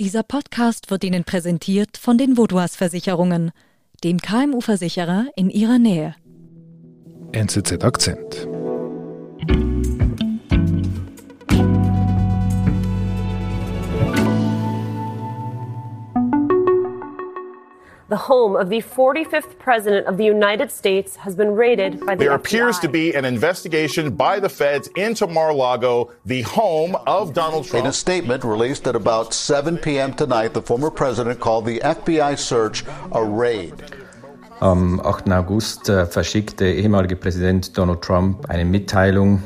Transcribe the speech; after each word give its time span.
Dieser 0.00 0.22
Podcast 0.22 0.90
wird 0.90 1.04
Ihnen 1.04 1.24
präsentiert 1.24 1.98
von 1.98 2.16
den 2.16 2.38
Vodouas 2.38 2.74
Versicherungen, 2.74 3.50
dem 4.02 4.16
KMU-Versicherer 4.16 5.26
in 5.36 5.50
Ihrer 5.50 5.78
Nähe. 5.78 6.14
NZZ 7.32 7.84
Akzent. 7.84 8.48
The 18.10 18.16
home 18.16 18.56
of 18.56 18.68
the 18.68 18.82
45th 18.82 19.56
President 19.60 20.06
of 20.08 20.16
the 20.16 20.24
United 20.24 20.68
States 20.70 21.14
has 21.14 21.36
been 21.36 21.52
raided 21.54 22.04
by 22.04 22.16
the 22.16 22.24
There 22.24 22.32
FBI. 22.32 22.40
appears 22.40 22.78
to 22.80 22.88
be 22.88 23.14
an 23.14 23.24
investigation 23.24 24.10
by 24.16 24.40
the 24.40 24.48
feds 24.48 24.88
into 24.96 25.28
Mar-a-Lago, 25.28 26.10
the 26.26 26.42
home 26.42 26.96
of 27.06 27.32
Donald 27.34 27.66
Trump. 27.66 27.84
In 27.84 27.88
a 27.88 27.92
statement 27.92 28.42
released 28.42 28.88
at 28.88 28.96
about 28.96 29.32
7 29.32 29.78
p.m. 29.78 30.12
tonight, 30.12 30.54
the 30.54 30.62
former 30.62 30.90
president 30.90 31.38
called 31.38 31.66
the 31.66 31.78
FBI 31.78 32.36
search 32.36 32.84
a 33.12 33.22
raid. 33.24 33.74
Am 34.60 35.00
8. 35.04 35.28
August 35.32 35.88
äh, 35.88 36.04
verschickte 36.04 36.66
ehemalige 36.66 37.14
Präsident 37.14 37.78
Donald 37.78 38.02
Trump 38.02 38.50
eine 38.50 38.64
Mitteilung, 38.64 39.40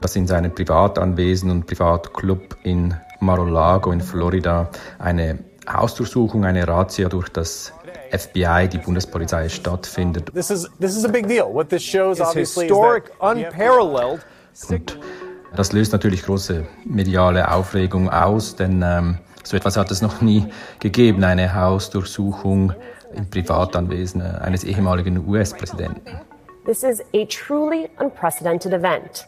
dass 0.00 0.16
in 0.16 0.26
seinem 0.26 0.52
Privatanwesen 0.52 1.50
und 1.52 1.66
Privatclub 1.66 2.56
in 2.64 2.94
Mar-a-Lago 3.20 3.92
in 3.92 4.00
Florida 4.00 4.68
eine 4.98 5.38
Hausdurchsuchung, 5.68 6.44
eine 6.44 6.66
Razzia 6.66 7.08
durch 7.08 7.28
das 7.28 7.72
FBI, 8.12 8.68
die 8.68 8.78
Bundespolizei, 8.78 9.48
stattfindet. 9.48 10.32
This 10.34 10.50
is 10.50 10.70
this 10.80 10.96
is 10.96 11.04
a 11.04 11.08
big 11.08 11.26
deal. 11.26 11.52
What 11.52 11.70
this 11.70 11.82
shows 11.82 12.18
is 12.18 12.26
obviously 12.26 12.66
historic. 12.66 13.10
Und 13.18 13.46
das 15.54 15.72
löst 15.72 15.92
natürlich 15.92 16.22
große 16.22 16.66
mediale 16.84 17.50
Aufregung 17.50 18.08
aus, 18.10 18.56
denn 18.56 18.82
ähm, 18.82 19.18
so 19.44 19.56
etwas 19.56 19.76
hat 19.76 19.90
es 19.90 20.00
noch 20.02 20.20
nie 20.20 20.46
gegeben, 20.78 21.24
eine 21.24 21.54
Hausdurchsuchung 21.54 22.72
im 23.14 23.28
Privatanwesen 23.28 24.22
eines 24.22 24.64
ehemaligen 24.64 25.28
US-Präsidenten. 25.28 26.20
This 26.64 26.82
is 26.82 27.00
a 27.14 27.26
truly 27.26 27.88
unprecedented 27.98 28.72
event. 28.72 29.26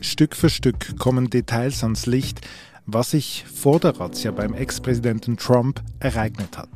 Stück 0.00 0.34
für 0.34 0.48
Stück 0.48 0.98
kommen 0.98 1.30
Details 1.30 1.82
ans 1.82 2.06
Licht, 2.06 2.40
was 2.86 3.10
sich 3.10 3.44
vor 3.52 3.80
der 3.80 3.98
Razzia 3.98 4.30
beim 4.30 4.54
Ex-Präsidenten 4.54 5.36
Trump 5.36 5.82
ereignet 5.98 6.56
hat. 6.56 6.68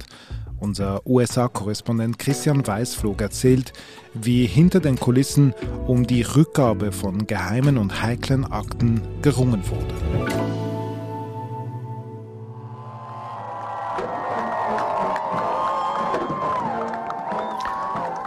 Unser 0.59 1.07
USA-Korrespondent 1.07 2.19
Christian 2.19 2.67
Weißflog 2.67 3.23
erzählt, 3.23 3.73
wie 4.13 4.45
hinter 4.45 4.81
den 4.81 4.99
Kulissen 4.99 5.55
um 5.87 6.07
die 6.07 6.23
Rückgabe 6.23 6.93
von 6.93 7.27
geheimen 7.27 7.79
und 7.79 8.03
heiklen 8.03 8.45
Akten 8.45 9.01
gerungen 9.23 9.63
wurde. 9.71 9.95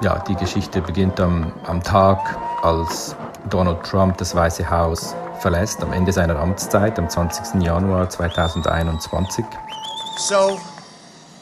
Ja, 0.02 0.20
die 0.28 0.36
Geschichte 0.36 0.82
beginnt 0.82 1.20
am, 1.20 1.54
am 1.66 1.84
Tag, 1.84 2.38
als 2.64 3.16
Donald 3.50 3.84
Trump 3.84 4.18
das 4.18 4.34
Weiße 4.36 4.70
Haus 4.70 5.16
verlässt, 5.44 5.84
am 5.84 5.92
Ende 5.92 6.14
seiner 6.14 6.40
Amtszeit, 6.40 6.98
am 6.98 7.10
20. 7.10 7.62
Januar 7.62 8.10
2021. 8.10 9.44
So, 10.18 10.58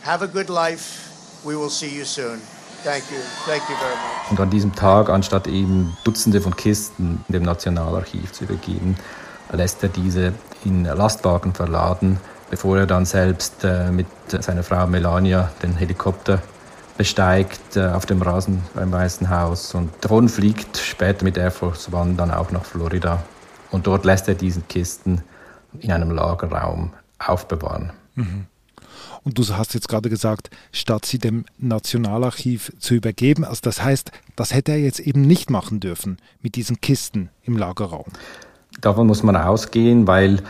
have 0.03 0.23
a 0.23 0.27
good 0.27 0.49
life. 0.49 0.99
We 1.43 1.55
will 1.55 1.69
see 1.69 1.99
you 1.99 2.03
soon. 2.03 2.41
Thank 2.83 3.03
you. 3.11 3.19
Thank 3.45 3.61
you 3.69 3.75
very 3.75 3.93
much. 3.93 4.31
Und 4.31 4.39
an 4.39 4.49
diesem 4.49 4.73
Tag, 4.73 5.09
anstatt 5.11 5.45
eben 5.45 5.95
Dutzende 6.03 6.41
von 6.41 6.55
Kisten 6.55 7.23
dem 7.27 7.43
Nationalarchiv 7.43 8.31
zu 8.31 8.45
übergeben, 8.45 8.97
lässt 9.51 9.83
er 9.83 9.89
diese 9.89 10.33
in 10.65 10.85
Lastwagen 10.85 11.53
verladen, 11.53 12.19
bevor 12.49 12.79
er 12.79 12.87
dann 12.87 13.05
selbst 13.05 13.63
äh, 13.63 13.91
mit 13.91 14.07
seiner 14.31 14.63
Frau 14.63 14.87
Melania 14.87 15.51
den 15.61 15.75
Helikopter 15.75 16.41
besteigt 16.97 17.77
äh, 17.77 17.85
auf 17.89 18.07
dem 18.07 18.23
Rasen 18.23 18.63
beim 18.73 18.91
Weißen 18.91 19.29
Haus 19.29 19.75
und 19.75 19.91
davon 20.01 20.27
fliegt 20.27 20.77
später 20.77 21.23
mit 21.23 21.37
Air 21.37 21.51
Force 21.51 21.93
One 21.93 22.15
dann 22.15 22.31
auch 22.31 22.49
nach 22.49 22.65
Florida. 22.65 23.21
Und 23.71 23.87
dort 23.87 24.05
lässt 24.05 24.27
er 24.27 24.35
diese 24.35 24.61
Kisten 24.61 25.21
in 25.79 25.91
einem 25.91 26.11
Lagerraum 26.11 26.91
aufbewahren. 27.19 27.91
Und 29.23 29.37
du 29.37 29.47
hast 29.55 29.73
jetzt 29.73 29.87
gerade 29.87 30.09
gesagt, 30.09 30.49
statt 30.71 31.05
sie 31.05 31.19
dem 31.19 31.45
Nationalarchiv 31.57 32.73
zu 32.79 32.95
übergeben, 32.95 33.45
also 33.45 33.59
das 33.63 33.83
heißt, 33.83 34.11
das 34.35 34.53
hätte 34.53 34.71
er 34.71 34.79
jetzt 34.79 34.99
eben 34.99 35.21
nicht 35.21 35.49
machen 35.49 35.79
dürfen 35.79 36.17
mit 36.41 36.55
diesen 36.55 36.81
Kisten 36.81 37.29
im 37.43 37.57
Lagerraum. 37.57 38.05
Davon 38.81 39.07
muss 39.07 39.21
man 39.21 39.35
ausgehen, 39.35 40.07
weil 40.07 40.41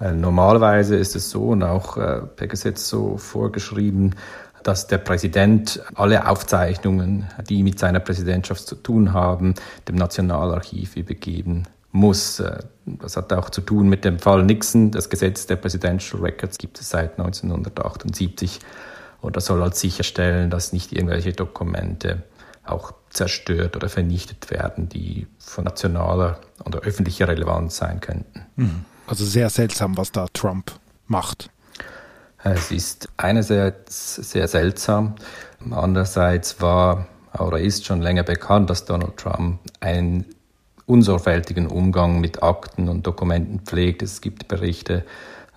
äh, 0.00 0.12
normalerweise 0.12 0.96
ist 0.96 1.16
es 1.16 1.30
so 1.30 1.48
und 1.48 1.62
auch 1.62 1.96
äh, 1.96 2.20
per 2.36 2.48
Gesetz 2.48 2.88
so 2.88 3.16
vorgeschrieben, 3.16 4.14
dass 4.62 4.86
der 4.88 4.98
Präsident 4.98 5.80
alle 5.94 6.28
Aufzeichnungen, 6.28 7.26
die 7.48 7.62
mit 7.62 7.78
seiner 7.78 8.00
Präsidentschaft 8.00 8.66
zu 8.66 8.74
tun 8.74 9.12
haben, 9.12 9.54
dem 9.86 9.94
Nationalarchiv 9.94 10.96
übergeben 10.96 11.66
muss. 11.98 12.40
Äh, 12.40 12.58
Das 12.86 13.16
hat 13.16 13.32
auch 13.32 13.50
zu 13.50 13.60
tun 13.60 13.88
mit 13.88 14.04
dem 14.04 14.18
Fall 14.18 14.44
Nixon. 14.44 14.90
Das 14.90 15.10
Gesetz 15.10 15.46
der 15.46 15.56
Presidential 15.56 16.22
Records 16.22 16.56
gibt 16.56 16.80
es 16.80 16.88
seit 16.88 17.18
1978 17.18 18.60
und 19.20 19.36
das 19.36 19.46
soll 19.46 19.60
halt 19.60 19.74
sicherstellen, 19.74 20.48
dass 20.48 20.72
nicht 20.72 20.92
irgendwelche 20.92 21.32
Dokumente 21.32 22.22
auch 22.64 22.92
zerstört 23.10 23.76
oder 23.76 23.88
vernichtet 23.88 24.50
werden, 24.50 24.88
die 24.88 25.26
von 25.38 25.64
nationaler 25.64 26.40
oder 26.64 26.80
öffentlicher 26.80 27.28
Relevanz 27.28 27.76
sein 27.76 28.00
könnten. 28.00 28.46
Also 29.06 29.24
sehr 29.24 29.50
seltsam, 29.50 29.96
was 29.96 30.12
da 30.12 30.26
Trump 30.32 30.72
macht. 31.06 31.50
Es 32.44 32.70
ist 32.70 33.08
einerseits 33.16 34.16
sehr 34.16 34.46
seltsam, 34.48 35.16
andererseits 35.70 36.60
war 36.60 37.06
oder 37.38 37.58
ist 37.60 37.84
schon 37.84 38.00
länger 38.00 38.22
bekannt, 38.22 38.70
dass 38.70 38.84
Donald 38.84 39.16
Trump 39.16 39.60
einen 39.80 40.24
unsorgfältigen 40.88 41.66
Umgang 41.66 42.20
mit 42.20 42.42
Akten 42.42 42.88
und 42.88 43.06
Dokumenten 43.06 43.60
pflegt. 43.60 44.02
Es 44.02 44.20
gibt 44.20 44.48
Berichte, 44.48 45.04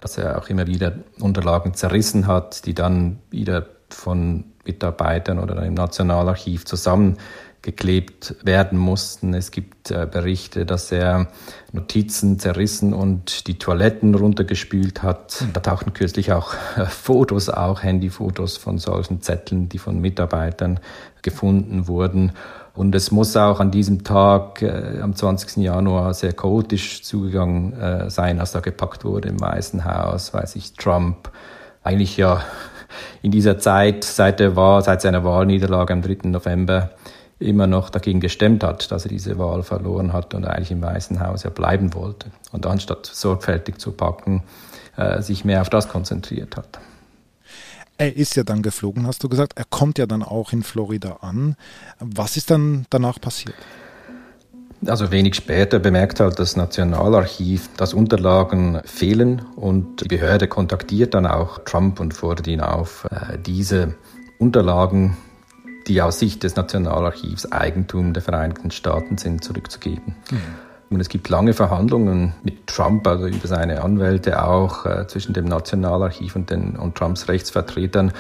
dass 0.02 0.18
er 0.18 0.38
auch 0.38 0.50
immer 0.50 0.68
wieder 0.68 0.94
Unterlagen 1.20 1.74
zerrissen 1.74 2.28
hat, 2.28 2.66
die 2.66 2.74
dann 2.74 3.20
wieder 3.30 3.68
von 3.90 4.44
Mitarbeitern 4.66 5.40
oder 5.40 5.64
im 5.64 5.74
Nationalarchiv 5.74 6.66
zusammengeklebt 6.66 8.36
werden 8.44 8.78
mussten. 8.78 9.34
Es 9.34 9.52
gibt 9.52 9.90
äh, 9.90 10.08
Berichte, 10.12 10.66
dass 10.66 10.92
er 10.92 11.28
Notizen 11.72 12.38
zerrissen 12.38 12.94
und 12.94 13.48
die 13.48 13.58
Toiletten 13.58 14.16
runtergespült 14.16 15.02
hat. 15.02 15.46
Da 15.54 15.62
tauchten 15.62 15.94
kürzlich 15.94 16.34
auch 16.34 16.54
äh, 16.76 16.86
Fotos, 16.86 17.50
auch 17.50 17.84
Handyfotos 17.84 18.58
von 18.58 18.78
solchen 18.78 19.22
Zetteln, 19.22 19.70
die 19.70 19.78
von 19.78 20.00
Mitarbeitern 20.00 20.80
gefunden 21.22 21.88
wurden. 21.88 22.34
Und 22.74 22.96
es 22.96 23.12
muss 23.12 23.36
auch 23.36 23.60
an 23.60 23.72
diesem 23.72 24.04
Tag, 24.04 24.62
äh, 24.62 25.00
am 25.02 25.16
20. 25.16 25.58
Januar, 25.64 26.14
sehr 26.14 26.34
chaotisch 26.34 27.04
zugegangen 27.04 27.74
äh, 27.74 28.10
sein, 28.10 28.40
als 28.40 28.54
da 28.54 28.62
gepackt 28.62 29.04
wurde 29.04 29.30
im 29.30 29.40
Weißen 29.40 29.84
Haus, 29.84 30.34
weil 30.34 30.48
sich 30.48 30.74
Trump 30.74 31.30
eigentlich 31.84 32.16
ja 32.18 32.42
in 33.22 33.32
dieser 33.32 33.60
Zeit, 33.60 34.04
seit 34.04 34.40
der 34.40 34.56
Wahl, 34.56 34.82
seit 34.84 35.02
seiner 35.02 35.24
Wahlniederlage 35.24 35.94
am 35.94 36.02
3. 36.02 36.30
November, 36.30 36.92
immer 37.40 37.68
noch 37.68 37.90
dagegen 37.90 38.20
gestemmt 38.20 38.64
hat, 38.64 38.92
dass 38.92 39.06
er 39.06 39.10
diese 39.10 39.38
Wahl 39.38 39.64
verloren 39.64 40.14
hat 40.14 40.34
und 40.34 40.46
eigentlich 40.46 40.72
im 40.72 40.82
Weißen 40.82 41.20
Haus 41.20 41.44
ja 41.44 41.50
bleiben 41.50 41.94
wollte. 41.94 42.28
Und 42.52 42.66
anstatt 42.66 43.08
sorgfältig 43.08 43.80
zu 43.80 43.92
packen, 43.92 44.44
äh, 44.96 45.22
sich 45.22 45.44
mehr 45.44 45.62
auf 45.62 45.70
das 45.70 45.90
konzentriert 45.90 46.56
hat. 46.56 46.80
Er 48.02 48.18
ist 48.18 48.36
ja 48.36 48.42
dann 48.42 48.64
geflogen, 48.64 49.06
hast 49.06 49.24
du 49.24 49.30
gesagt. 49.30 49.54
Er 49.58 49.66
kommt 49.70 50.00
ja 50.00 50.08
dann 50.08 50.24
auch 50.24 50.54
in 50.54 50.64
Florida 50.64 51.20
an. 51.22 51.56
Was 52.00 52.36
ist 52.36 52.50
dann 52.50 52.88
danach 52.90 53.22
passiert? 53.22 53.54
Also 54.88 55.12
wenig 55.12 55.36
später 55.36 55.78
bemerkt 55.78 56.20
halt 56.20 56.40
das 56.40 56.56
Nationalarchiv, 56.56 57.70
dass 57.78 57.94
Unterlagen 57.94 58.82
fehlen 58.86 59.44
und 59.56 60.02
die 60.02 60.08
Behörde 60.08 60.48
kontaktiert 60.48 61.14
dann 61.14 61.28
auch 61.28 61.60
Trump 61.60 62.00
und 62.00 62.16
fordert 62.16 62.48
ihn 62.48 62.62
auf, 62.62 63.06
äh, 63.12 63.38
diese 63.38 63.94
Unterlagen, 64.40 65.16
die 65.86 66.02
aus 66.02 66.18
Sicht 66.18 66.42
des 66.42 66.56
Nationalarchivs 66.56 67.52
Eigentum 67.52 68.14
der 68.14 68.24
Vereinigten 68.24 68.72
Staaten 68.72 69.20
sind, 69.20 69.44
zurückzugeben. 69.44 70.16
Und 70.92 71.00
es 71.00 71.08
gibt 71.08 71.30
lange 71.30 71.54
Verhandlungen 71.54 72.34
mit 72.44 72.68
Trump, 72.68 73.08
also 73.08 73.26
über 73.26 73.48
seine 73.48 73.82
Anwälte 73.82 74.44
auch, 74.44 74.86
äh, 74.86 75.08
zwischen 75.08 75.34
dem 75.34 75.46
Nationalarchiv 75.46 76.36
und, 76.36 76.50
den, 76.50 76.76
und 76.76 76.96
Trumps 76.96 77.30
Rechtsvertretern, 77.30 78.12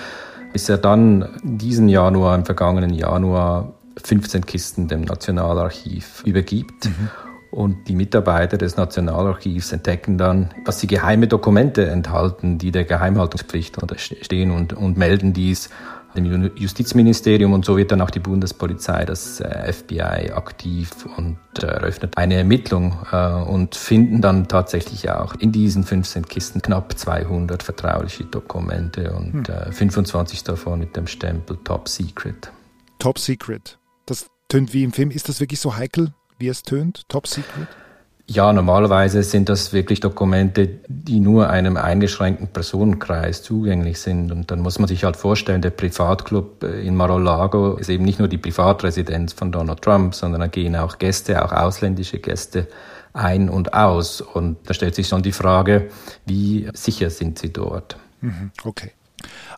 bis 0.53 0.69
er 0.69 0.77
dann 0.77 1.27
diesen 1.43 1.89
Januar, 1.89 2.33
im 2.33 2.45
vergangenen 2.45 2.93
Januar, 2.93 3.73
15 4.01 4.45
Kisten 4.45 4.87
dem 4.87 5.01
Nationalarchiv 5.01 6.23
übergibt. 6.25 6.89
Und 7.51 7.89
die 7.89 7.95
Mitarbeiter 7.95 8.57
des 8.57 8.77
Nationalarchivs 8.77 9.73
entdecken 9.73 10.17
dann, 10.17 10.51
dass 10.63 10.79
sie 10.79 10.87
geheime 10.87 11.27
Dokumente 11.27 11.85
enthalten, 11.89 12.57
die 12.57 12.71
der 12.71 12.85
Geheimhaltungspflicht 12.85 13.77
unterstehen 13.77 14.51
und, 14.51 14.71
und 14.71 14.97
melden 14.97 15.33
dies 15.33 15.69
dem 16.15 16.51
Justizministerium 16.55 17.53
und 17.53 17.65
so 17.65 17.77
wird 17.77 17.91
dann 17.91 18.01
auch 18.01 18.09
die 18.09 18.19
Bundespolizei, 18.19 19.05
das 19.05 19.39
äh, 19.39 19.71
FBI 19.71 20.31
aktiv 20.33 20.89
und 21.17 21.37
äh, 21.61 21.65
eröffnet 21.65 22.17
eine 22.17 22.35
Ermittlung 22.35 22.97
äh, 23.11 23.33
und 23.33 23.75
finden 23.75 24.21
dann 24.21 24.47
tatsächlich 24.47 25.09
auch 25.09 25.35
in 25.35 25.51
diesen 25.51 25.83
15 25.83 26.25
Kisten 26.25 26.61
knapp 26.61 26.97
200 26.97 27.63
vertrauliche 27.63 28.25
Dokumente 28.25 29.13
und 29.13 29.47
hm. 29.47 29.71
25 29.71 30.43
davon 30.43 30.79
mit 30.79 30.95
dem 30.95 31.07
Stempel 31.07 31.57
Top 31.63 31.87
Secret. 31.87 32.51
Top 32.99 33.17
Secret. 33.17 33.79
Das 34.05 34.27
tönt 34.47 34.73
wie 34.73 34.83
im 34.83 34.91
Film. 34.91 35.11
Ist 35.11 35.29
das 35.29 35.39
wirklich 35.39 35.59
so 35.59 35.75
heikel, 35.75 36.13
wie 36.37 36.47
es 36.47 36.63
tönt? 36.63 37.07
Top 37.07 37.27
Secret? 37.27 37.67
Ja, 38.33 38.53
normalerweise 38.53 39.23
sind 39.23 39.49
das 39.49 39.73
wirklich 39.73 39.99
Dokumente, 39.99 40.69
die 40.87 41.19
nur 41.19 41.49
einem 41.49 41.75
eingeschränkten 41.75 42.47
Personenkreis 42.47 43.43
zugänglich 43.43 43.99
sind. 43.99 44.31
Und 44.31 44.51
dann 44.51 44.61
muss 44.61 44.79
man 44.79 44.87
sich 44.87 45.03
halt 45.03 45.17
vorstellen, 45.17 45.61
der 45.61 45.71
Privatclub 45.71 46.63
äh, 46.63 46.81
in 46.81 46.95
Mar-a-Lago 46.95 47.75
ist 47.75 47.89
eben 47.89 48.05
nicht 48.05 48.19
nur 48.19 48.29
die 48.29 48.37
Privatresidenz 48.37 49.33
von 49.33 49.51
Donald 49.51 49.81
Trump, 49.81 50.15
sondern 50.15 50.39
da 50.39 50.47
gehen 50.47 50.77
auch 50.77 50.97
Gäste, 50.97 51.43
auch 51.43 51.51
ausländische 51.51 52.19
Gäste 52.19 52.69
ein 53.11 53.49
und 53.49 53.73
aus. 53.73 54.21
Und 54.21 54.57
da 54.65 54.73
stellt 54.73 54.95
sich 54.95 55.09
schon 55.09 55.23
die 55.23 55.33
Frage, 55.33 55.89
wie 56.25 56.69
sicher 56.73 57.09
sind 57.09 57.37
sie 57.37 57.51
dort? 57.51 57.97
Mhm, 58.21 58.51
okay. 58.63 58.91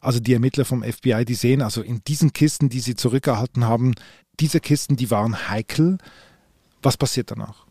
Also 0.01 0.19
die 0.19 0.33
Ermittler 0.33 0.65
vom 0.65 0.81
FBI, 0.81 1.25
die 1.25 1.35
sehen 1.35 1.61
also 1.61 1.83
in 1.83 2.01
diesen 2.07 2.33
Kisten, 2.33 2.69
die 2.69 2.79
sie 2.79 2.95
zurückgehalten 2.95 3.67
haben, 3.67 3.93
diese 4.39 4.59
Kisten, 4.59 4.95
die 4.95 5.11
waren 5.11 5.47
heikel. 5.49 5.99
Was 6.81 6.97
passiert 6.97 7.29
danach? 7.29 7.67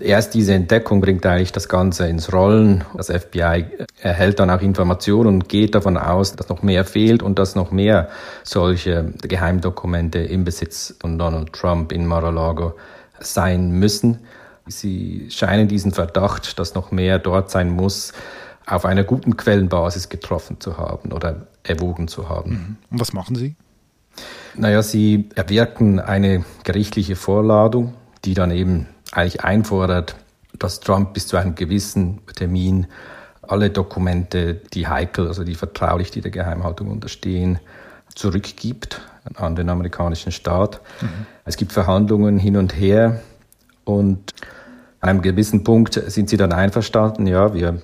Erst 0.00 0.34
diese 0.34 0.52
Entdeckung 0.52 1.00
bringt 1.00 1.24
eigentlich 1.24 1.52
das 1.52 1.68
Ganze 1.68 2.06
ins 2.06 2.32
Rollen. 2.32 2.84
Das 2.94 3.08
FBI 3.08 3.64
erhält 4.00 4.38
dann 4.38 4.50
auch 4.50 4.60
Informationen 4.60 5.28
und 5.28 5.48
geht 5.48 5.74
davon 5.74 5.96
aus, 5.96 6.36
dass 6.36 6.48
noch 6.48 6.62
mehr 6.62 6.84
fehlt 6.84 7.22
und 7.22 7.38
dass 7.38 7.54
noch 7.54 7.70
mehr 7.70 8.08
solche 8.42 9.12
Geheimdokumente 9.22 10.18
im 10.18 10.44
Besitz 10.44 10.94
von 11.00 11.18
Donald 11.18 11.52
Trump 11.54 11.92
in 11.92 12.06
Mar-a-Lago 12.06 12.74
sein 13.20 13.70
müssen. 13.70 14.20
Sie 14.66 15.28
scheinen 15.30 15.68
diesen 15.68 15.92
Verdacht, 15.92 16.58
dass 16.58 16.74
noch 16.74 16.90
mehr 16.90 17.18
dort 17.18 17.50
sein 17.50 17.70
muss, 17.70 18.12
auf 18.66 18.84
einer 18.84 19.04
guten 19.04 19.36
Quellenbasis 19.36 20.08
getroffen 20.08 20.60
zu 20.60 20.76
haben 20.76 21.12
oder 21.12 21.46
erwogen 21.62 22.08
zu 22.08 22.28
haben. 22.28 22.50
Mhm. 22.50 22.76
Und 22.90 23.00
was 23.00 23.12
machen 23.12 23.36
Sie? 23.36 23.56
Naja, 24.54 24.82
Sie 24.82 25.30
erwirken 25.34 25.98
eine 25.98 26.44
gerichtliche 26.64 27.16
Vorladung, 27.16 27.94
die 28.24 28.34
dann 28.34 28.50
eben 28.50 28.86
eigentlich 29.12 29.44
einfordert, 29.44 30.16
dass 30.58 30.80
Trump 30.80 31.14
bis 31.14 31.28
zu 31.28 31.36
einem 31.36 31.54
gewissen 31.54 32.20
Termin 32.34 32.86
alle 33.42 33.70
Dokumente, 33.70 34.54
die 34.72 34.88
heikel, 34.88 35.28
also 35.28 35.44
die 35.44 35.54
vertraulich, 35.54 36.10
die 36.10 36.20
der 36.20 36.30
Geheimhaltung 36.30 36.90
unterstehen, 36.90 37.58
zurückgibt 38.14 39.00
an 39.34 39.56
den 39.56 39.68
amerikanischen 39.68 40.32
Staat. 40.32 40.80
Mhm. 41.00 41.26
Es 41.44 41.56
gibt 41.56 41.72
Verhandlungen 41.72 42.38
hin 42.38 42.56
und 42.56 42.74
her 42.76 43.20
und 43.84 44.32
an 45.00 45.08
einem 45.08 45.22
gewissen 45.22 45.64
Punkt 45.64 45.94
sind 45.94 46.28
sie 46.28 46.36
dann 46.36 46.52
einverstanden, 46.52 47.26
ja, 47.26 47.54
wir, 47.54 47.82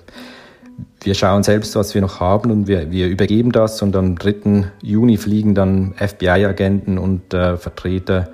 wir 1.01 1.13
schauen 1.13 1.43
selbst, 1.43 1.75
was 1.75 1.93
wir 1.93 2.01
noch 2.01 2.19
haben 2.21 2.49
und 2.51 2.67
wir, 2.67 2.91
wir 2.91 3.07
übergeben 3.07 3.51
das 3.51 3.81
und 3.81 3.95
am 3.95 4.17
3. 4.17 4.71
Juni 4.81 5.17
fliegen 5.17 5.53
dann 5.53 5.93
FBI-Agenten 5.95 6.97
und 6.97 7.33
äh, 7.33 7.57
Vertreter 7.57 8.29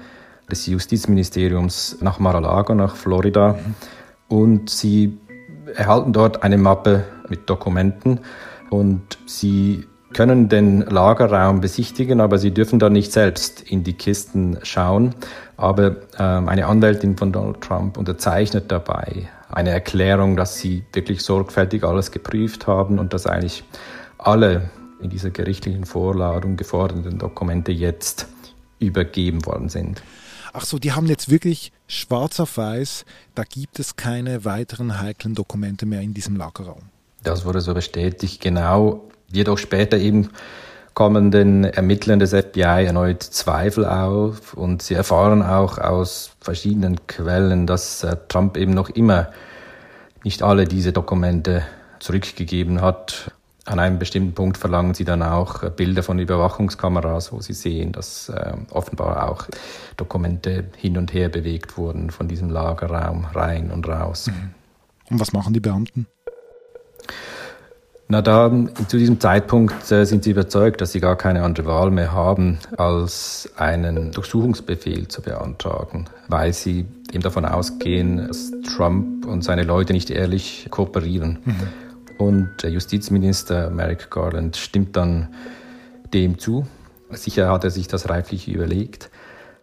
des 0.50 0.66
Justizministeriums 0.68 1.98
nach 2.02 2.20
Mar-a-Lago, 2.20 2.76
nach 2.76 2.96
Florida. 2.96 3.58
Und 4.28 4.70
sie 4.70 5.18
erhalten 5.76 6.14
dort 6.14 6.44
eine 6.44 6.58
Mappe 6.58 7.04
mit 7.30 7.50
Dokumenten 7.50 8.20
und 8.70 9.18
sie 9.26 9.86
können 10.14 10.48
den 10.48 10.82
Lagerraum 10.82 11.60
besichtigen, 11.60 12.22
aber 12.22 12.38
sie 12.38 12.52
dürfen 12.52 12.80
da 12.80 12.90
nicht 12.90 13.12
selbst 13.12 13.62
in 13.62 13.84
die 13.84 13.94
Kisten 13.94 14.58
schauen. 14.64 15.14
Aber 15.58 15.98
ähm, 16.18 16.48
eine 16.48 16.68
Anwältin 16.68 17.18
von 17.18 17.32
Donald 17.32 17.62
Trump 17.62 17.98
unterzeichnet 17.98 18.72
dabei 18.72 19.30
eine 19.50 19.72
Erklärung, 19.72 20.36
dass 20.38 20.58
sie 20.58 20.84
wirklich 20.94 21.22
sorgfältig 21.22 21.84
alles 21.84 22.12
geprüft 22.12 22.68
haben 22.68 22.98
und 23.00 23.14
dass 23.14 23.28
eigentlich 23.28 23.64
alle 24.18 24.70
in 25.02 25.10
dieser 25.10 25.30
gerichtlichen 25.30 25.86
Vorladung 25.86 26.56
geforderten 26.56 27.20
Dokumente 27.20 27.72
jetzt 27.72 28.28
übergeben 28.80 29.46
worden 29.46 29.70
sind 29.70 30.02
ach 30.56 30.66
so, 30.66 30.80
die 30.80 30.94
haben 30.94 31.08
jetzt 31.08 31.30
wirklich 31.30 31.72
schwarz 31.88 32.40
auf 32.40 32.58
weiß, 32.58 33.06
da 33.36 33.44
gibt 33.44 33.80
es 33.80 33.96
keine 33.96 34.46
weiteren 34.46 35.00
heiklen 35.02 35.36
Dokumente 35.36 35.86
mehr 35.86 36.02
in 36.02 36.14
diesem 36.14 36.36
Lagerraum. 36.36 36.84
Das 37.24 37.46
wurde 37.46 37.62
so 37.62 37.74
bestätigt, 37.74 38.42
genau. 38.42 39.10
Jedoch 39.32 39.58
später 39.58 39.98
eben 39.98 40.30
kommen 40.94 41.30
den 41.30 41.66
Ermittlern 41.66 42.20
des 42.20 42.32
FBI 42.32 42.86
erneut 42.86 43.22
Zweifel 43.22 43.86
auf 43.86 44.54
und 44.54 44.82
sie 44.82 44.94
erfahren 44.94 45.44
auch 45.44 45.78
aus 45.78 46.32
verschiedenen 46.40 47.06
Quellen, 47.08 47.68
dass 47.68 48.04
äh, 48.04 48.16
Trump 48.30 48.56
eben 48.56 48.74
noch 48.74 48.90
immer 48.90 49.30
nicht 50.24 50.42
alle 50.42 50.66
diese 50.66 50.94
Dokumente 50.94 51.64
zurückgegeben 52.00 52.82
hat. 52.82 53.32
An 53.66 53.80
einem 53.80 53.98
bestimmten 53.98 54.34
Punkt 54.34 54.58
verlangen 54.58 54.94
sie 54.94 55.06
dann 55.06 55.24
auch 55.24 55.64
äh, 55.64 55.72
Bilder 55.76 56.04
von 56.04 56.20
Überwachungskameras, 56.20 57.34
wo 57.34 57.42
sie 57.42 57.54
sehen, 57.54 57.92
dass 57.92 58.30
äh, 58.30 58.54
offenbar 58.70 59.30
auch 59.30 59.48
Dokumente 59.98 60.66
hin 60.78 60.98
und 61.00 61.14
her 61.14 61.30
bewegt 61.30 61.76
wurden 61.76 62.12
von 62.12 62.28
diesem 62.28 62.52
Lagerraum 62.52 63.26
rein 63.34 63.72
und 63.72 63.88
raus. 63.88 64.28
Mhm. 64.28 64.52
Und 65.10 65.20
was 65.20 65.34
machen 65.34 65.54
die 65.54 65.60
Beamten? 65.60 66.06
Na, 68.08 68.22
da 68.22 68.52
zu 68.88 68.98
diesem 68.98 69.20
Zeitpunkt 69.20 69.92
äh, 69.92 70.06
sind 70.06 70.24
sie 70.24 70.32
überzeugt, 70.32 70.80
dass 70.80 70.92
sie 70.92 71.00
gar 71.00 71.16
keine 71.16 71.42
andere 71.42 71.66
Wahl 71.66 71.90
mehr 71.90 72.12
haben, 72.12 72.60
als 72.78 73.50
einen 73.58 74.12
Durchsuchungsbefehl 74.12 75.08
zu 75.08 75.24
beantragen, 75.24 76.06
weil 76.28 76.54
sie 76.54 76.86
eben 77.12 77.24
davon 77.24 77.46
ausgehen, 77.46 78.28
dass 78.28 78.52
Trump 78.76 79.26
und 79.26 79.44
seine 79.44 79.64
Leute 79.64 79.94
nicht 79.94 80.12
ehrlich 80.12 80.68
kooperieren. 80.70 81.40
Mhm. 81.46 81.85
Und 82.18 82.64
der 82.64 82.72
Justizminister 82.72 83.70
Merrick 83.70 84.10
Garland 84.10 84.56
stimmt 84.58 84.96
dann 84.96 85.34
dem 86.14 86.40
zu. 86.40 86.66
Sicher 87.12 87.50
hat 87.52 87.64
er 87.64 87.72
sich 87.72 87.88
das 87.88 88.10
reiflich 88.10 88.48
überlegt, 88.48 89.10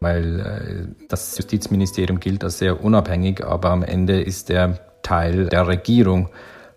weil 0.00 0.40
äh, 0.40 1.06
das 1.08 1.36
Justizministerium 1.36 2.20
gilt 2.20 2.44
als 2.44 2.58
sehr 2.58 2.84
unabhängig, 2.84 3.44
aber 3.44 3.70
am 3.70 3.82
Ende 3.82 4.20
ist 4.20 4.50
er 4.50 4.78
Teil 5.02 5.46
der 5.46 5.66
Regierung 5.66 6.28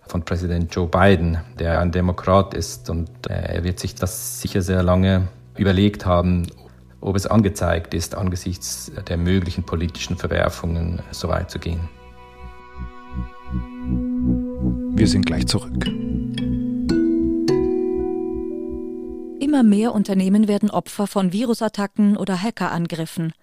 von 0.07 0.23
Präsident 0.23 0.73
Joe 0.73 0.87
Biden, 0.87 1.37
der 1.59 1.79
ein 1.79 1.91
Demokrat 1.91 2.53
ist. 2.53 2.89
Und 2.89 3.09
äh, 3.29 3.55
er 3.55 3.63
wird 3.63 3.79
sich 3.79 3.95
das 3.95 4.41
sicher 4.41 4.61
sehr 4.61 4.83
lange 4.83 5.27
überlegt 5.57 6.05
haben, 6.05 6.47
ob 7.01 7.15
es 7.15 7.27
angezeigt 7.27 7.93
ist, 7.93 8.15
angesichts 8.15 8.91
der 9.07 9.17
möglichen 9.17 9.63
politischen 9.63 10.17
Verwerfungen 10.17 11.01
so 11.11 11.27
weit 11.27 11.51
zu 11.51 11.59
gehen. 11.59 11.87
Wir 14.97 15.07
sind 15.07 15.25
gleich 15.25 15.45
zurück. 15.45 15.85
Immer 19.41 19.61
mehr 19.61 19.93
Unternehmen 19.93 20.47
werden 20.47 20.71
Opfer 20.71 21.05
von 21.05 21.33
Virusattacken 21.33 22.15
oder 22.15 22.41
Hackerangriffen. 22.41 23.33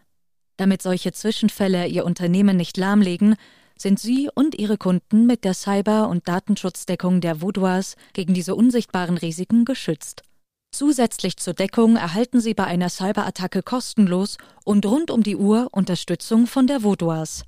Damit 0.57 0.81
solche 0.81 1.13
Zwischenfälle 1.13 1.87
ihr 1.89 2.07
Unternehmen 2.07 2.57
nicht 2.57 2.79
lahmlegen, 2.79 3.37
sind 3.77 4.01
Sie 4.01 4.31
und 4.35 4.55
Ihre 4.55 4.79
Kunden 4.79 5.27
mit 5.27 5.45
der 5.45 5.53
Cyber- 5.53 6.09
und 6.09 6.27
Datenschutzdeckung 6.27 7.21
der 7.21 7.43
Voudoirs 7.43 7.97
gegen 8.15 8.33
diese 8.33 8.55
unsichtbaren 8.55 9.19
Risiken 9.19 9.67
geschützt. 9.67 10.23
Zusätzlich 10.71 11.37
zur 11.37 11.53
Deckung 11.53 11.97
erhalten 11.97 12.41
Sie 12.41 12.55
bei 12.55 12.65
einer 12.65 12.89
Cyberattacke 12.89 13.63
kostenlos 13.63 14.39
und 14.65 14.87
rund 14.87 15.11
um 15.11 15.23
die 15.23 15.37
Uhr 15.37 15.69
Unterstützung 15.71 16.47
von 16.47 16.67
der 16.67 16.83
Voudoirs. 16.83 17.45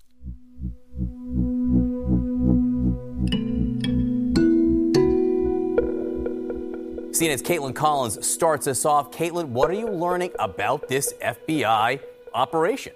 CNN's 7.14 7.42
Caitlin 7.42 7.76
Collins 7.76 8.26
starts 8.26 8.66
us 8.66 8.84
off. 8.84 9.12
Caitlin, 9.12 9.50
what 9.50 9.70
are 9.70 9.74
you 9.74 9.88
learning 9.88 10.32
about 10.40 10.88
this 10.88 11.12
FBI 11.22 12.00
operation? 12.34 12.92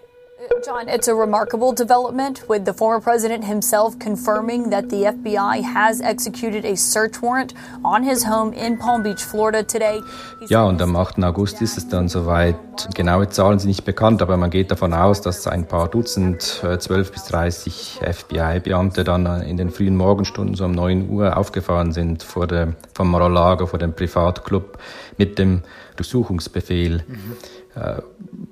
John, 0.64 0.88
it's 0.88 1.08
a 1.08 1.14
remarkable 1.14 1.72
development 1.72 2.48
with 2.48 2.64
the 2.64 2.72
former 2.72 3.00
president 3.00 3.44
himself 3.44 3.98
confirming 3.98 4.70
that 4.70 4.88
the 4.88 5.04
FBI 5.04 5.62
has 5.62 6.00
executed 6.00 6.64
a 6.64 6.76
search 6.76 7.20
warrant 7.20 7.54
on 7.84 8.04
his 8.04 8.22
home 8.22 8.52
in 8.52 8.76
Palm 8.76 9.02
Beach, 9.02 9.20
Florida 9.20 9.64
today. 9.64 10.00
Ja, 10.48 10.62
und 10.62 10.80
am 10.80 10.94
8. 10.94 11.24
August 11.24 11.60
ist 11.60 11.76
es 11.76 11.88
dann 11.88 12.08
soweit. 12.08 12.56
Genaue 12.94 13.28
Zahlen 13.28 13.58
sind 13.58 13.68
nicht 13.68 13.84
bekannt, 13.84 14.22
aber 14.22 14.36
man 14.36 14.50
geht 14.50 14.70
davon 14.70 14.94
aus, 14.94 15.20
dass 15.22 15.48
ein 15.48 15.66
paar 15.66 15.88
Dutzend, 15.88 16.42
12 16.42 16.90
äh, 16.90 17.12
bis 17.12 17.24
30 17.24 18.00
FBI-Beamte 18.02 19.02
dann 19.02 19.42
in 19.42 19.56
den 19.56 19.70
frühen 19.70 19.96
Morgenstunden 19.96 20.54
so 20.54 20.66
um 20.66 20.72
9 20.72 21.08
Uhr 21.10 21.36
aufgefahren 21.36 21.90
sind 21.90 22.22
vor 22.22 22.46
der, 22.46 22.74
vom 22.94 23.10
Mar-a-Lago, 23.10 23.66
vor 23.66 23.80
dem 23.80 23.92
Privatclub 23.92 24.78
mit 25.16 25.36
dem 25.40 25.62
Durchsuchungsbefehl. 25.96 27.02
Mhm 27.08 27.36
Äh, 27.78 28.02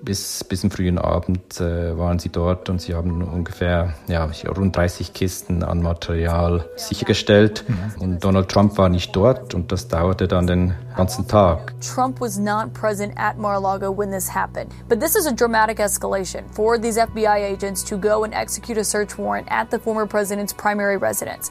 bis, 0.07 0.45
bis 0.45 0.63
zum 0.63 0.71
frühen 0.71 0.99
Abend 0.99 1.61
äh, 1.61 1.99
waren 1.99 2.19
sie 2.19 2.31
dort 2.31 2.71
und 2.71 2.81
sie 2.81 2.95
haben 2.95 3.23
ungefähr 3.23 3.93
ja, 4.07 4.31
rund 4.57 4.75
30 4.75 5.13
Kisten 5.13 5.63
an 5.63 5.83
Material 5.83 6.71
sichergestellt. 6.77 7.65
Mhm. 7.69 8.03
Und 8.03 8.25
Donald 8.25 8.49
Trump 8.49 8.79
war 8.79 8.89
nicht 8.89 9.15
dort 9.15 9.53
und 9.53 9.73
das 9.73 9.89
dauerte 9.89 10.29
dann 10.29 10.47
den 10.47 10.75
ganzen 10.97 11.27
Tag. 11.29 11.75
Trump 11.81 12.21
was 12.21 12.39
not 12.39 12.73
present 12.73 13.13
at 13.17 13.37
Mar-a-Lago 13.37 13.95
when 13.95 14.11
this 14.11 14.33
happened. 14.35 14.73
But 14.89 15.01
this 15.01 15.17
is 15.17 15.27
a 15.27 15.33
dramatic 15.33 15.79
escalation 15.81 16.45
for 16.53 16.81
these 16.81 16.99
FBI 16.99 17.53
agents 17.53 17.85
to 17.85 17.99
go 17.99 18.23
and 18.23 18.33
execute 18.33 18.79
a 18.79 18.85
search 18.85 19.19
warrant 19.19 19.49
at 19.51 19.71
the 19.71 19.79
former 19.79 20.07
president's 20.07 20.55
primary 20.55 20.97
residence. 20.97 21.51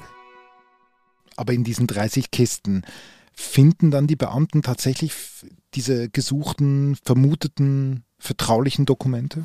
Aber 1.36 1.52
in 1.52 1.66
diesen 1.66 1.88
30 1.88 2.32
Kisten 2.32 2.84
finden 3.34 3.92
dann 3.92 4.08
die 4.08 4.16
Beamten 4.16 4.62
tatsächlich 4.62 5.14
diese 5.74 6.10
gesuchten, 6.10 6.96
vermuteten, 7.04 8.05
vertraulichen 8.20 8.86
Dokumente? 8.86 9.44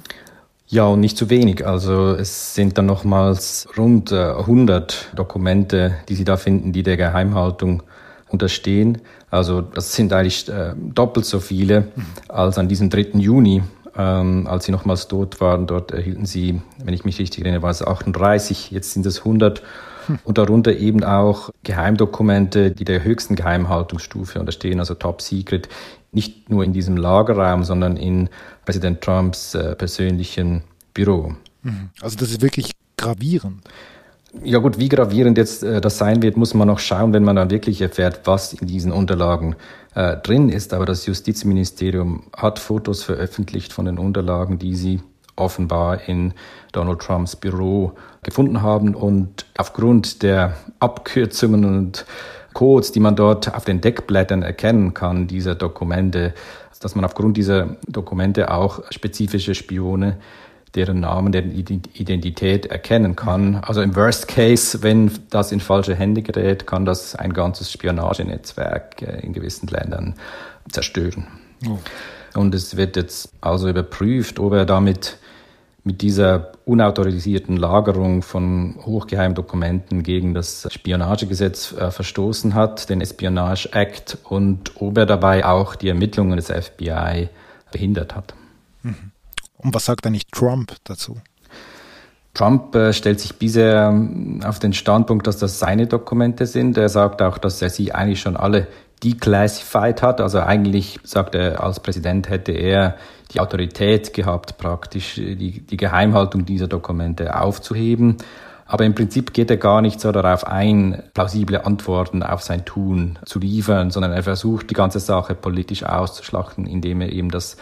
Ja, 0.67 0.87
und 0.87 1.01
nicht 1.01 1.17
zu 1.17 1.31
wenig. 1.31 1.67
Also 1.67 2.15
es 2.15 2.55
sind 2.55 2.79
dann 2.79 2.87
nochmals 2.87 3.69
rund 3.77 4.13
100 4.13 4.93
äh, 5.13 5.17
Dokumente, 5.17 5.97
die 6.09 6.15
Sie 6.15 6.25
da 6.25 6.37
finden, 6.37 6.73
die 6.73 6.85
der 6.85 6.97
Geheimhaltung 6.97 7.83
unterstehen. 8.29 8.99
Also 9.31 9.63
das 9.63 9.93
sind 9.93 10.13
eigentlich 10.13 10.49
äh, 10.49 10.75
doppelt 10.77 11.27
so 11.27 11.41
viele 11.41 11.89
als 12.29 12.57
an 12.57 12.69
diesem 12.69 12.89
3. 12.89 13.19
Juni, 13.19 13.63
ähm, 13.97 14.47
als 14.47 14.67
Sie 14.67 14.73
nochmals 14.73 15.09
dort 15.09 15.41
waren. 15.41 15.67
Dort 15.67 15.91
erhielten 15.91 16.25
Sie, 16.25 16.63
wenn 16.79 16.95
ich 16.95 17.05
mich 17.05 17.19
richtig 17.19 17.45
erinnere, 17.45 17.63
war 17.63 17.71
es 17.71 17.83
38, 17.83 18.71
jetzt 18.71 18.93
sind 18.93 19.07
es 19.07 19.19
100 19.19 19.63
und 20.25 20.39
darunter 20.39 20.77
eben 20.77 21.05
auch 21.05 21.51
Geheimdokumente, 21.63 22.71
die 22.71 22.85
der 22.85 23.05
höchsten 23.05 23.37
Geheimhaltungsstufe 23.37 24.41
unterstehen, 24.41 24.79
also 24.79 24.95
Top 24.95 25.23
Secret, 25.23 25.69
nicht 26.13 26.51
nur 26.51 26.65
in 26.65 26.73
diesem 26.73 26.97
Lagerraum, 26.97 27.65
sondern 27.65 27.97
in 27.97 28.29
Präsident 28.65 29.01
Trumps 29.01 29.55
äh, 29.55 29.77
persönlichen 29.77 30.63
Büro. 30.95 31.35
Mhm. 31.63 31.91
Also 32.01 32.17
das 32.17 32.31
ist 32.31 32.43
wirklich 32.43 32.73
gravierend. 32.97 33.63
Ja 34.45 34.59
gut, 34.59 34.79
wie 34.79 34.89
gravierend 34.89 35.39
jetzt 35.39 35.63
äh, 35.63 35.81
das 35.81 35.99
sein 35.99 36.23
wird, 36.23 36.37
muss 36.37 36.55
man 36.55 36.69
noch 36.69 36.79
schauen, 36.79 37.13
wenn 37.13 37.25
man 37.25 37.37
dann 37.37 37.51
wirklich 37.51 37.81
erfährt, 37.81 38.21
was 38.25 38.53
in 38.53 38.67
diesen 38.67 38.93
Unterlagen 38.93 39.57
äh, 39.95 40.17
drin 40.19 40.49
ist. 40.49 40.73
Aber 40.73 40.87
das 40.87 41.07
Justizministerium 41.07 42.25
hat 42.37 42.59
Fotos 42.59 43.03
veröffentlicht 43.03 43.73
von 43.73 43.87
den 43.87 43.99
Unterlagen, 43.99 44.59
die 44.59 44.77
sie 44.77 45.01
offenbar 45.41 46.09
in 46.09 46.35
Donald 46.73 47.01
Trumps 47.01 47.37
Büro 47.37 47.93
gefunden 48.23 48.63
haben. 48.63 48.95
Und 48.95 49.47
aufgrund 49.57 50.23
der 50.23 50.57
Abkürzungen 50.79 51.65
und 51.65 52.07
Codes, 52.53 52.93
die 52.93 53.01
man 53.01 53.17
dort 53.17 53.55
auf 53.55 53.65
den 53.65 53.81
Deckblättern 53.81 54.43
erkennen 54.43 54.95
kann, 54.95 55.27
dieser 55.27 55.55
Dokumente, 55.55 56.35
dass 56.81 56.95
man 56.95 57.05
aufgrund 57.05 57.37
dieser 57.37 57.77
Dokumente 57.87 58.51
auch 58.51 58.83
spezifische 58.91 59.55
Spione 59.55 60.17
deren 60.75 61.01
Namen, 61.01 61.33
deren 61.33 61.51
Identität 61.51 62.67
erkennen 62.67 63.17
kann. 63.17 63.57
Also 63.57 63.83
im 63.83 63.97
Worst 63.97 64.29
Case, 64.29 64.83
wenn 64.83 65.11
das 65.31 65.53
in 65.53 65.61
falsche 65.61 65.95
Hände 65.95 66.23
gerät, 66.23 66.67
kann 66.67 66.85
das 66.85 67.17
ein 67.17 67.33
ganzes 67.33 67.73
Spionagenetzwerk 67.73 69.03
äh, 69.03 69.21
in 69.21 69.33
gewissen 69.33 69.67
Ländern 69.67 70.15
zerstören. 70.71 71.27
Oh. 71.69 71.79
Und 72.35 72.55
es 72.55 72.77
wird 72.77 72.97
jetzt 72.97 73.33
also 73.41 73.69
überprüft, 73.69 74.39
ob 74.39 74.53
er 74.53 74.65
damit 74.65 75.19
mit 75.83 76.03
dieser 76.03 76.53
unautorisierten 76.65 77.57
Lagerung 77.57 78.23
von 78.23 78.77
Hochgeheimdokumenten 78.85 80.03
gegen 80.03 80.35
das 80.35 80.69
Spionagegesetz 80.71 81.73
äh, 81.73 81.91
verstoßen 81.91 82.55
hat, 82.55 82.91
den 82.91 83.01
Espionage 83.01 83.71
Act, 83.73 84.19
und 84.25 84.81
ob 84.81 84.99
er 84.99 85.07
dabei 85.07 85.45
auch 85.45 85.75
die 85.75 85.89
Ermittlungen 85.89 86.37
des 86.37 86.49
FBI 86.49 87.29
behindert 87.73 88.15
hat. 88.15 88.35
Mhm. 88.83 89.13
Und 89.59 89.75
was 89.75 89.87
sagt 89.87 90.07
eigentlich 90.07 90.27
Trump 90.27 90.75
dazu? 90.85 91.19
Trump 92.35 92.75
äh, 92.75 92.93
stellt 92.93 93.21
sich 93.21 93.37
bisher 93.37 93.89
ähm, 93.89 94.41
auf 94.45 94.59
den 94.59 94.73
Standpunkt, 94.73 95.27
dass 95.27 95.39
das 95.39 95.59
seine 95.59 95.87
Dokumente 95.87 96.47
sind. 96.47 96.77
Er 96.77 96.89
sagt 96.89 97.23
auch, 97.23 97.39
dass 97.39 97.61
er 97.61 97.71
sie 97.71 97.93
eigentlich 97.93 98.21
schon 98.21 98.37
alle 98.37 98.69
declassified 99.03 100.03
hat. 100.03 100.21
Also 100.21 100.41
eigentlich 100.41 101.01
sagt 101.03 101.35
er, 101.35 101.63
als 101.63 101.81
Präsident 101.81 102.29
hätte 102.29 102.53
er 102.53 102.97
die 103.33 103.41
Autorität 103.41 104.13
gehabt, 104.13 104.59
praktisch 104.59 105.15
die, 105.15 105.61
die 105.61 105.77
Geheimhaltung 105.77 106.45
dieser 106.45 106.69
Dokumente 106.69 107.39
aufzuheben. 107.41 108.17
Aber 108.67 108.85
im 108.85 108.95
Prinzip 108.95 109.33
geht 109.33 109.51
er 109.51 109.57
gar 109.57 109.81
nicht 109.83 110.01
so 110.01 110.13
darauf 110.13 110.47
ein, 110.47 111.03
plausible 111.13 111.65
Antworten 111.65 112.23
auf 112.23 112.43
sein 112.43 112.65
Tun 112.65 113.19
zu 113.25 113.41
liefern, 113.41 113.91
sondern 113.91 114.13
er 114.13 114.23
versucht, 114.23 114.71
die 114.71 114.75
ganze 114.75 115.01
Sache 115.01 115.35
politisch 115.35 115.83
auszuschlachten, 115.83 116.67
indem 116.67 117.01
er 117.01 117.11
eben 117.11 117.31
das 117.31 117.57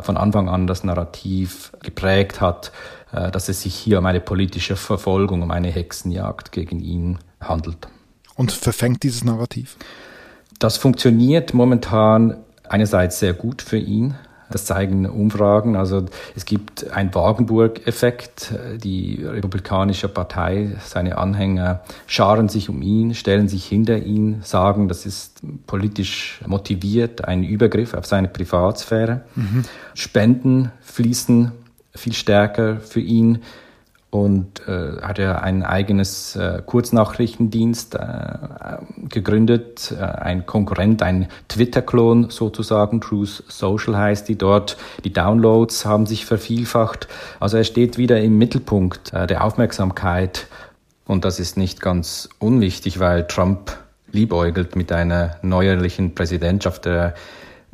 von 0.00 0.16
Anfang 0.16 0.48
an 0.48 0.68
das 0.68 0.84
Narrativ 0.84 1.72
geprägt 1.82 2.40
hat, 2.40 2.70
äh, 3.12 3.30
dass 3.30 3.48
es 3.48 3.62
sich 3.62 3.74
hier 3.74 3.98
um 3.98 4.06
eine 4.06 4.20
politische 4.20 4.76
Verfolgung, 4.76 5.42
um 5.42 5.50
eine 5.50 5.68
Hexenjagd 5.68 6.52
gegen 6.52 6.78
ihn 6.78 7.18
handelt. 7.40 7.88
Und 8.36 8.52
verfängt 8.52 9.02
dieses 9.02 9.24
Narrativ? 9.24 9.76
Das 10.58 10.76
funktioniert 10.76 11.54
momentan 11.54 12.36
einerseits 12.68 13.18
sehr 13.18 13.34
gut 13.34 13.62
für 13.62 13.78
ihn. 13.78 14.14
Das 14.50 14.66
zeigen 14.66 15.06
Umfragen. 15.06 15.76
Also 15.76 16.04
es 16.36 16.44
gibt 16.44 16.90
einen 16.90 17.14
Wagenburg-Effekt. 17.14 18.52
Die 18.76 19.24
Republikanische 19.24 20.08
Partei, 20.08 20.76
seine 20.84 21.16
Anhänger 21.18 21.80
scharen 22.06 22.48
sich 22.48 22.68
um 22.68 22.82
ihn, 22.82 23.14
stellen 23.14 23.48
sich 23.48 23.64
hinter 23.64 23.98
ihn, 23.98 24.42
sagen, 24.42 24.88
das 24.88 25.06
ist 25.06 25.40
politisch 25.66 26.40
motiviert, 26.46 27.24
ein 27.24 27.42
Übergriff 27.44 27.94
auf 27.94 28.04
seine 28.04 28.28
Privatsphäre. 28.28 29.22
Mhm. 29.34 29.64
Spenden 29.94 30.70
fließen 30.80 31.52
viel 31.94 32.12
stärker 32.12 32.76
für 32.76 33.00
ihn 33.00 33.38
und 34.12 34.68
äh, 34.68 35.00
hat 35.00 35.18
er 35.18 35.42
ein 35.42 35.62
eigenes 35.62 36.36
äh, 36.36 36.60
Kurznachrichtendienst 36.66 37.94
äh, 37.94 38.76
gegründet, 39.08 39.94
äh, 39.98 40.04
ein 40.04 40.44
Konkurrent, 40.44 41.02
ein 41.02 41.28
Twitter-Klon 41.48 42.28
sozusagen, 42.28 43.00
Truth 43.00 43.42
Social 43.48 43.96
heißt 43.96 44.28
die 44.28 44.36
dort. 44.36 44.76
Die 45.04 45.14
Downloads 45.14 45.86
haben 45.86 46.04
sich 46.04 46.26
vervielfacht. 46.26 47.08
Also 47.40 47.56
er 47.56 47.64
steht 47.64 47.96
wieder 47.96 48.20
im 48.20 48.36
Mittelpunkt 48.36 49.14
äh, 49.14 49.26
der 49.26 49.44
Aufmerksamkeit 49.44 50.46
und 51.06 51.24
das 51.24 51.40
ist 51.40 51.56
nicht 51.56 51.80
ganz 51.80 52.28
unwichtig, 52.38 53.00
weil 53.00 53.26
Trump 53.26 53.78
liebäugelt 54.10 54.76
mit 54.76 54.92
einer 54.92 55.36
neuerlichen 55.40 56.14
Präsidentschaft. 56.14 56.84
Er 56.84 57.14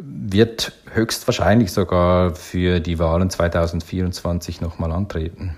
wird 0.00 0.70
höchstwahrscheinlich 0.92 1.72
sogar 1.72 2.36
für 2.36 2.78
die 2.78 3.00
Wahlen 3.00 3.28
2024 3.28 4.60
nochmal 4.60 4.92
antreten. 4.92 5.56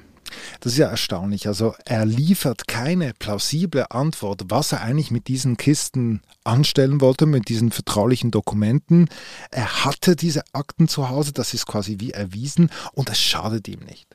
Das 0.61 0.73
ist 0.73 0.78
ja 0.78 0.88
erstaunlich. 0.88 1.47
Also 1.47 1.75
er 1.85 2.04
liefert 2.04 2.66
keine 2.66 3.12
plausible 3.19 3.90
Antwort, 3.90 4.42
was 4.49 4.73
er 4.73 4.83
eigentlich 4.83 5.11
mit 5.11 5.28
diesen 5.28 5.57
Kisten 5.57 6.23
anstellen 6.45 7.00
wollte, 7.00 7.26
mit 7.26 7.49
diesen 7.49 7.71
vertraulichen 7.71 8.30
Dokumenten. 8.30 9.09
Er 9.50 9.85
hatte 9.85 10.16
diese 10.16 10.42
Akten 10.52 10.88
zu 10.88 11.09
Hause, 11.09 11.33
das 11.33 11.54
ist 11.54 11.66
quasi 11.66 11.97
wie 12.00 12.11
erwiesen 12.11 12.71
und 12.92 13.11
es 13.11 13.21
schadet 13.21 13.69
ihm 13.69 13.80
nicht. 13.80 14.09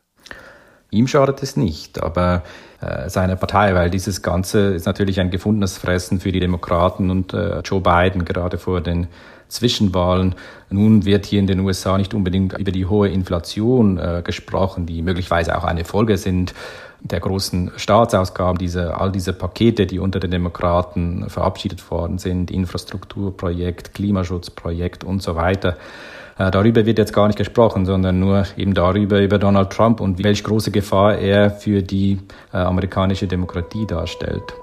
Ihm 0.91 1.07
schadet 1.07 1.41
es 1.43 1.57
nicht, 1.57 2.01
aber 2.01 2.43
äh, 2.79 3.09
seiner 3.09 3.35
Partei, 3.35 3.73
weil 3.75 3.89
dieses 3.89 4.21
Ganze 4.21 4.73
ist 4.73 4.85
natürlich 4.85 5.19
ein 5.19 5.31
gefundenes 5.31 5.77
Fressen 5.77 6.19
für 6.19 6.31
die 6.31 6.39
Demokraten 6.39 7.09
und 7.09 7.33
äh, 7.33 7.59
Joe 7.59 7.81
Biden 7.81 8.23
gerade 8.23 8.57
vor 8.57 8.81
den 8.81 9.07
Zwischenwahlen. 9.47 10.35
Nun 10.69 11.05
wird 11.05 11.25
hier 11.25 11.39
in 11.39 11.47
den 11.47 11.59
USA 11.61 11.97
nicht 11.97 12.13
unbedingt 12.13 12.57
über 12.57 12.71
die 12.71 12.85
hohe 12.85 13.09
Inflation 13.09 13.97
äh, 13.97 14.21
gesprochen, 14.23 14.85
die 14.85 15.01
möglicherweise 15.01 15.57
auch 15.57 15.63
eine 15.63 15.85
Folge 15.85 16.17
sind 16.17 16.53
der 17.01 17.19
großen 17.19 17.71
Staatsausgaben, 17.75 18.57
diese, 18.57 18.97
all 18.97 19.11
diese 19.11 19.33
Pakete, 19.33 19.85
die 19.85 19.99
unter 19.99 20.19
den 20.19 20.31
Demokraten 20.31 21.29
verabschiedet 21.29 21.91
worden 21.91 22.17
sind, 22.17 22.49
Infrastrukturprojekt, 22.49 23.93
Klimaschutzprojekt 23.93 25.03
und 25.03 25.21
so 25.21 25.35
weiter. 25.35 25.77
Äh, 26.37 26.51
darüber 26.51 26.85
wird 26.85 26.97
jetzt 26.97 27.13
gar 27.13 27.27
nicht 27.27 27.37
gesprochen, 27.37 27.85
sondern 27.85 28.19
nur 28.19 28.45
eben 28.57 28.73
darüber, 28.73 29.21
über 29.21 29.37
Donald 29.37 29.69
Trump 29.69 30.01
und 30.01 30.23
welche 30.23 30.43
große 30.43 30.71
Gefahr 30.71 31.17
er 31.17 31.51
für 31.51 31.81
die 31.81 32.19
äh, 32.51 32.57
amerikanische 32.57 33.27
Demokratie 33.27 33.85
darstellt. 33.85 34.53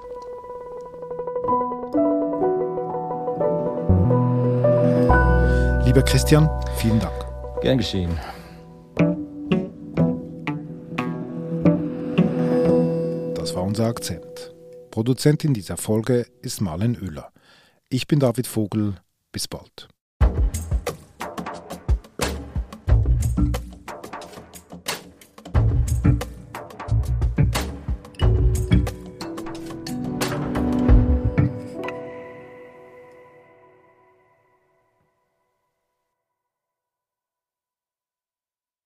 Lieber 5.93 6.05
Christian, 6.05 6.49
vielen 6.77 6.99
Dank. 6.99 7.13
Gern 7.61 7.77
geschehen. 7.77 8.19
Das 13.35 13.53
war 13.53 13.61
unser 13.61 13.85
Akzent. 13.85 14.55
Produzentin 14.89 15.53
dieser 15.53 15.77
Folge 15.77 16.25
ist 16.41 16.61
Marlen 16.61 16.99
Oehler. 16.99 17.31
Ich 17.89 18.07
bin 18.07 18.19
David 18.19 18.47
Vogel. 18.47 18.95
Bis 19.31 19.47
bald. 19.47 19.87